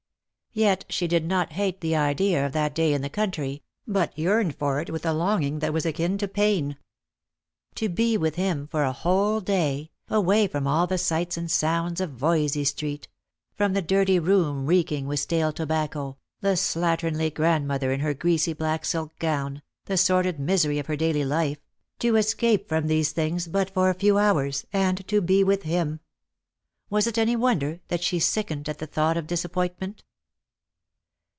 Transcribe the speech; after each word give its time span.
Yet 0.53 0.83
she 0.89 1.07
did 1.07 1.23
not 1.25 1.53
hate 1.53 1.79
the 1.79 1.95
idea 1.95 2.45
of 2.45 2.51
that 2.51 2.75
day 2.75 2.93
in 2.93 3.01
the 3.01 3.09
country, 3.09 3.63
but 3.87 4.19
yearned 4.19 4.53
for 4.57 4.81
it 4.81 4.89
with 4.89 5.05
a 5.05 5.13
longing 5.13 5.59
that 5.59 5.71
was 5.71 5.85
akin 5.85 6.17
to 6.17 6.27
pain. 6.27 6.75
To 7.75 7.87
be 7.87 8.17
with 8.17 8.35
him 8.35 8.67
for 8.67 8.83
a 8.83 8.91
whole 8.91 9.39
day, 9.39 9.91
away 10.09 10.47
from 10.47 10.67
all 10.67 10.87
the 10.87 10.97
sights 10.97 11.37
and 11.37 11.49
sounds 11.49 12.01
of 12.01 12.09
Voysey 12.11 12.65
street— 12.65 13.07
from 13.57 13.71
the 13.71 13.81
dirty 13.81 14.19
room 14.19 14.65
reeking 14.65 15.07
with 15.07 15.21
stale 15.21 15.53
tobacco, 15.53 16.17
98 16.41 16.41
Juest 16.41 16.41
jor 16.41 16.41
Jbove. 16.41 16.41
the 17.13 17.17
slatternly 17.29 17.33
grandmother 17.33 17.91
in 17.93 18.01
her 18.01 18.13
greasy 18.13 18.51
black 18.51 18.83
silk 18.83 19.17
gown, 19.19 19.61
the 19.85 19.95
sordid 19.95 20.37
misery 20.37 20.79
of 20.79 20.87
her 20.87 20.97
daily 20.97 21.23
life; 21.23 21.59
to 21.99 22.17
escape 22.17 22.67
from 22.67 22.87
these 22.87 23.13
things 23.13 23.49
hut 23.49 23.69
for 23.69 23.89
a 23.89 23.93
few 23.93 24.17
hours, 24.17 24.65
and 24.73 25.07
to 25.07 25.21
be 25.21 25.45
with 25.45 25.63
him! 25.63 26.01
Was 26.89 27.07
it 27.07 27.17
any 27.17 27.37
wonder 27.37 27.79
that 27.87 28.03
she 28.03 28.19
sickened 28.19 28.67
at 28.67 28.79
the 28.79 28.85
thought 28.85 29.15
of 29.15 29.27
disappointment 29.27 30.03